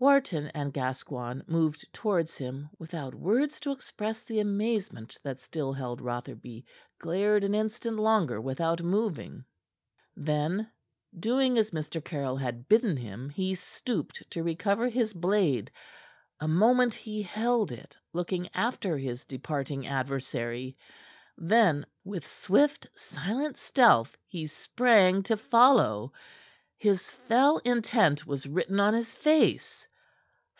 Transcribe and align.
Wharton 0.00 0.46
and 0.54 0.72
Gascoigne 0.72 1.42
moved 1.48 1.92
towards 1.92 2.36
him, 2.38 2.70
without 2.78 3.16
words 3.16 3.58
to 3.58 3.72
express 3.72 4.22
the 4.22 4.38
amazement 4.38 5.18
that 5.24 5.40
still 5.40 5.72
held 5.72 6.00
Rotherby 6.00 6.64
glared 7.00 7.42
an 7.42 7.52
instant 7.52 7.96
longer 7.96 8.40
without 8.40 8.80
moving. 8.80 9.44
Then, 10.14 10.70
doing 11.18 11.58
as 11.58 11.72
Mr. 11.72 12.02
Caryll 12.02 12.36
had 12.36 12.68
bidden 12.68 12.96
him, 12.96 13.28
he 13.30 13.56
stooped 13.56 14.22
to 14.30 14.44
recover 14.44 14.88
his 14.88 15.12
blade. 15.12 15.68
A 16.38 16.46
moment 16.46 16.94
he 16.94 17.20
held 17.22 17.72
it, 17.72 17.98
looking 18.12 18.48
after 18.54 18.96
his 18.98 19.24
departing 19.24 19.84
adversary; 19.88 20.76
then 21.36 21.84
with 22.04 22.24
swift, 22.24 22.86
silent 22.94 23.56
stealth 23.56 24.16
he 24.28 24.46
sprang 24.46 25.24
to 25.24 25.36
follow. 25.36 26.12
His 26.76 27.10
fell 27.10 27.58
intent 27.64 28.24
was 28.24 28.46
written 28.46 28.78
on 28.78 28.94
his 28.94 29.16
face. 29.16 29.86